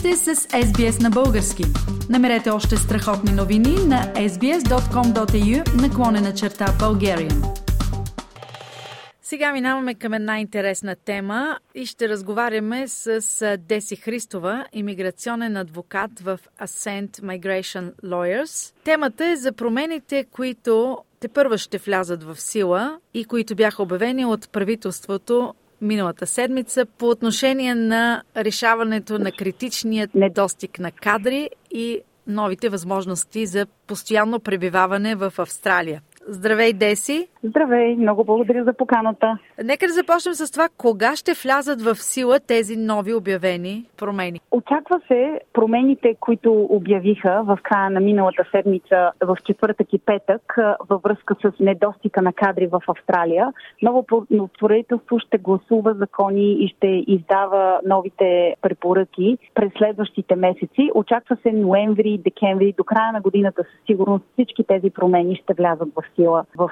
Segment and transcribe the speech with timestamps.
[0.00, 1.62] сте с SBS на български.
[2.10, 7.60] Намерете още страхотни новини на sbs.com.au наклонена черта Bulgarian.
[9.22, 16.40] Сега минаваме към една интересна тема и ще разговаряме с Деси Христова, иммиграционен адвокат в
[16.62, 18.74] Ascent Migration Lawyers.
[18.84, 24.24] Темата е за промените, които те първа ще влязат в сила и които бяха обявени
[24.24, 32.68] от правителството миналата седмица по отношение на решаването на критичният недостиг на кадри и новите
[32.68, 36.02] възможности за постоянно пребиваване в Австралия.
[36.28, 37.28] Здравей, Деси!
[37.44, 39.38] Здравей, много благодаря за поканата.
[39.64, 44.40] Нека да започнем с това, кога ще влязат в сила тези нови обявени промени?
[44.50, 50.56] Очаква се промените, които обявиха в края на миналата седмица в четвъртък и петък
[50.88, 53.52] във връзка с недостига на кадри в Австралия.
[53.82, 54.06] Ново
[54.60, 60.90] правителство ще гласува закони и ще издава новите препоръки през следващите месеци.
[60.94, 65.88] Очаква се ноември, декември, до края на годината със сигурност всички тези промени ще влязат
[65.94, 66.70] в сила в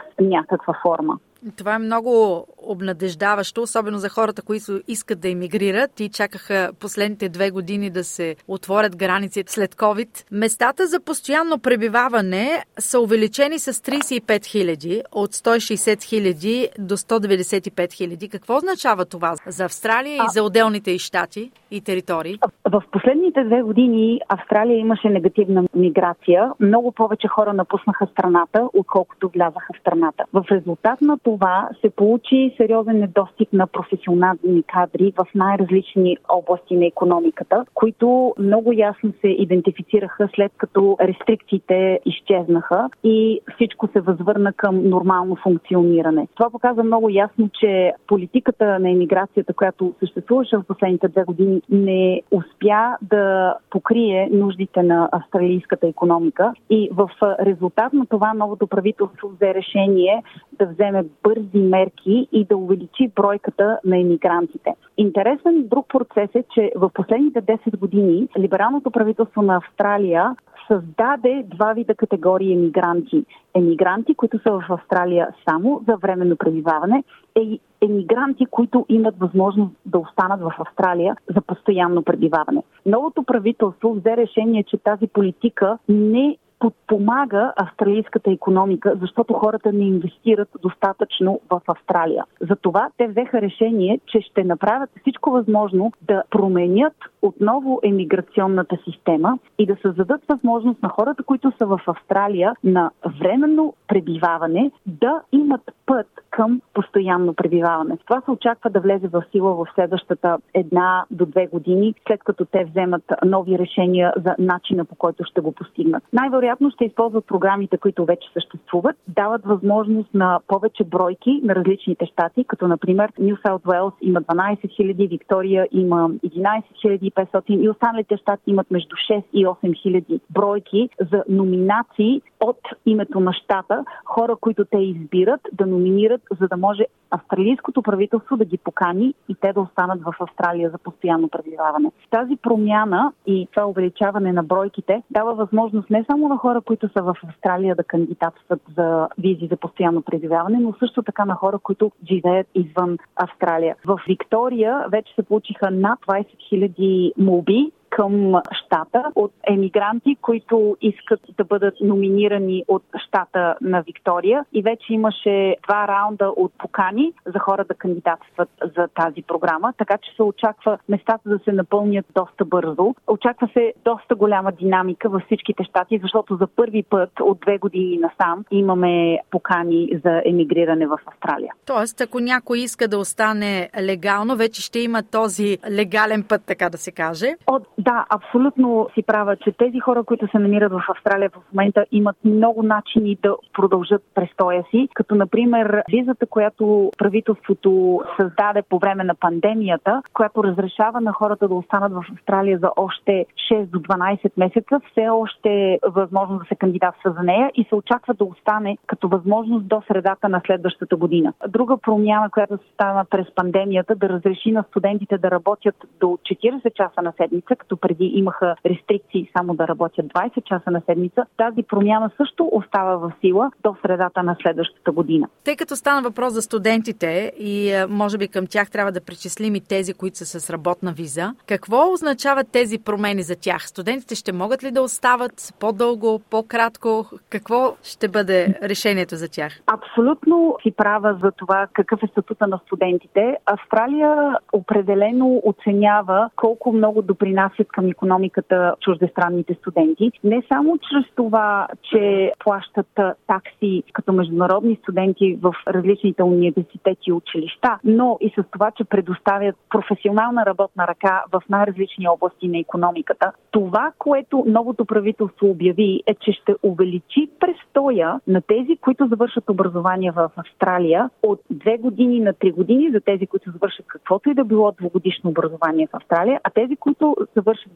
[0.59, 1.19] някаква форма.
[1.57, 7.51] Това е много обнадеждаващо, особено за хората, които искат да емигрират и чакаха последните две
[7.51, 10.27] години да се отворят границите след COVID.
[10.33, 18.31] Местата за постоянно пребиваване са увеличени с 35 000, от 160 000 до 195 000.
[18.31, 22.39] Какво означава това за Австралия и за отделните и щати и територии?
[22.65, 26.53] В последните две години Австралия имаше негативна миграция.
[26.61, 30.25] Много повече хора напуснаха страната, отколкото влязаха в страната.
[30.33, 36.87] В резултат на това се получи сериозен недостиг на професионални кадри в най-различни области на
[36.87, 44.89] економиката, които много ясно се идентифицираха след като рестрикциите изчезнаха и всичко се възвърна към
[44.89, 46.29] нормално функциониране.
[46.35, 52.23] Това показва много ясно, че политиката на емиграцията, която съществуваше в последните две години, не
[52.31, 59.55] успя да покрие нуждите на австралийската економика и в резултат на това новото правителство взе
[59.55, 60.23] решение
[60.59, 64.75] да вземе бързи мерки и да увеличи бройката на емигрантите.
[64.97, 70.37] Интересен друг процес е, че в последните 10 години либералното правителство на Австралия
[70.69, 73.25] създаде два вида категории емигранти.
[73.55, 77.05] Емигранти, които са в Австралия само за временно пребиваване
[77.39, 82.63] и емигранти, които имат възможност да останат в Австралия за постоянно пребиваване.
[82.87, 90.49] Новото правителство взе решение, че тази политика не подпомага австралийската економика, защото хората не инвестират
[90.63, 92.25] достатъчно в Австралия.
[92.41, 99.67] Затова те взеха решение, че ще направят всичко възможно да променят отново емиграционната система и
[99.67, 102.91] да създадат възможност на хората, които са в Австралия на
[103.21, 107.97] временно пребиваване, да имат път към постоянно пребиваване.
[108.07, 112.45] Това се очаква да влезе в сила в следващата една до две години, след като
[112.45, 116.03] те вземат нови решения за начина по който ще го постигнат.
[116.13, 122.45] Най-вероятно ще използват програмите, които вече съществуват, дават възможност на повече бройки на различните щати,
[122.45, 126.63] като например Нью Саут Уелс има 12 000, Виктория има 11
[127.11, 133.21] 500 и останалите щати имат между 6 и 8 000 бройки за номинации от името
[133.21, 138.59] на щата, хора, които те избират да номинират, за да може австралийското правителство да ги
[138.59, 141.93] покани и те да останат в Австралия за постоянно пребиваване.
[142.11, 147.03] Тази промяна и това увеличаване на бройките дава възможност не само на хора, които са
[147.03, 151.91] в Австралия да кандидатстват за визи за постоянно пребиваване, но също така на хора, които
[152.09, 153.77] живеят извън Австралия.
[153.87, 158.35] В Виктория вече се получиха над 20 000 молби към
[158.69, 164.45] щата от емигранти, които искат да бъдат номинирани от щата на Виктория.
[164.53, 169.99] И вече имаше два раунда от покани за хора да кандидатстват за тази програма, така
[170.03, 172.95] че се очаква местата да се напълнят доста бързо.
[173.07, 177.99] Очаква се доста голяма динамика във всичките щати, защото за първи път от две години
[177.99, 181.53] насам имаме покани за емигриране в Австралия.
[181.67, 186.79] Тоест, ако някой иска да остане легално, вече ще има този легален път, така да
[186.79, 187.35] се каже.
[187.47, 188.58] От да, абсолютно
[188.95, 193.19] си права, че тези хора, които се намират в Австралия в момента, имат много начини
[193.23, 200.45] да продължат престоя си, като например визата, която правителството създаде по време на пандемията, която
[200.45, 205.49] разрешава на хората да останат в Австралия за още 6 до 12 месеца, все още
[205.49, 209.83] е възможно да се кандидатства за нея и се очаква да остане като възможност до
[209.89, 211.33] средата на следващата година.
[211.49, 217.03] Друга промяна, която стана през пандемията, да разреши на студентите да работят до 40 часа
[217.03, 222.11] на седмица, като преди имаха рестрикции само да работят 20 часа на седмица, тази промяна
[222.17, 225.29] също остава в сила до средата на следващата година.
[225.45, 229.55] Тъй като стана въпрос за студентите и е, може би към тях трябва да причислим
[229.55, 233.69] и тези, които са с работна виза, какво означават тези промени за тях?
[233.69, 237.07] Студентите ще могат ли да остават по-дълго, по-кратко?
[237.31, 239.53] Какво ще бъде решението за тях?
[239.67, 243.37] Абсолютно си права за това какъв е статута на студентите.
[243.47, 247.89] Австралия определено оценява колко много допринасят към
[248.39, 250.11] економиката чуждестранните студенти.
[250.25, 257.79] Не само чрез това, че плащат такси като международни студенти в различните университети и училища,
[257.85, 263.33] но и с това, че предоставят професионална работна ръка в най-различни области на економиката.
[263.51, 270.11] Това, което новото правителство обяви е, че ще увеличи престоя на тези, които завършат образование
[270.11, 274.45] в Австралия от две години на три години за тези, които завършат каквото и да
[274.45, 277.73] било двогодишно образование в Австралия, а тези, които завършат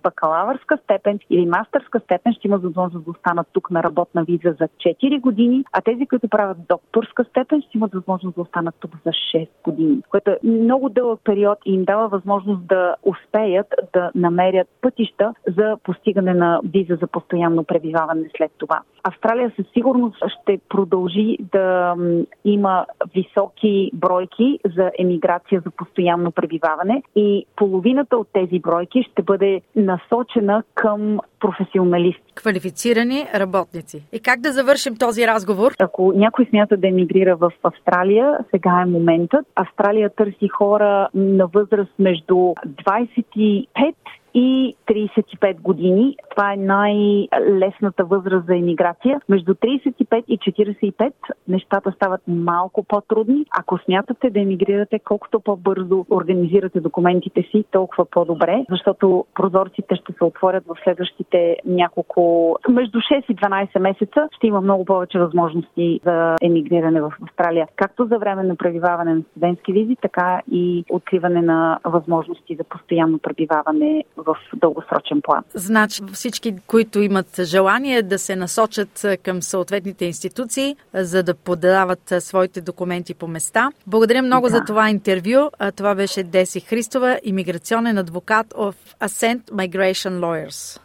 [0.53, 4.69] бакалавърска степен или мастърска степен, ще имат възможност да останат тук на работна виза за
[4.69, 9.11] 4 години, а тези, които правят докторска степен, ще имат възможност да останат тук за
[9.11, 14.69] 6 години, което е много дълъг период и им дава възможност да успеят да намерят
[14.81, 18.81] пътища за постигане на виза за постоянно пребиваване след това.
[19.05, 21.97] Австралия със сигурност ще продължи да
[22.45, 29.61] има високи бройки за емиграция за постоянно пребиваване и половината от тези бройки ще бъде
[29.77, 30.42] насочена
[30.75, 32.33] към професионалисти.
[32.35, 34.03] Квалифицирани работници.
[34.13, 35.73] И как да завършим този разговор?
[35.79, 39.47] Ако някой смята да емигрира в Австралия, сега е моментът.
[39.55, 43.95] Австралия търси хора на възраст между 25
[44.35, 46.17] и 35 години.
[46.31, 49.21] Това е най-лесната възраст за емиграция.
[49.29, 51.13] Между 35 и 45
[51.49, 53.45] нещата стават малко по-трудни.
[53.59, 60.25] Ако смятате да емигрирате, колкото по-бързо организирате документите си, толкова по-добре, защото прозорците ще се
[60.25, 62.57] отворят в следващите няколко...
[62.69, 67.69] Между 6 и 12 месеца ще има много повече възможности за емигриране в Австралия.
[67.77, 73.19] Както за време на пребиваване на студентски визи, така и откриване на възможности за постоянно
[73.19, 75.45] пребиваване в дългосрочен план.
[75.55, 82.61] Значи всички, които имат желание да се насочат към съответните институции, за да подават своите
[82.61, 83.71] документи по места.
[83.87, 84.57] Благодаря много да.
[84.57, 85.51] за това интервю.
[85.77, 90.81] Това беше Деси Христова, иммиграционен адвокат of Ascent Migration Lawyers.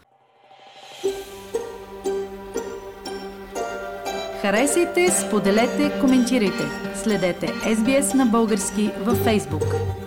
[4.42, 6.64] Харесайте, споделете, коментирайте.
[6.96, 10.07] Следете SBS на български във Facebook.